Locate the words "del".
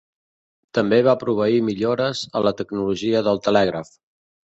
3.31-3.47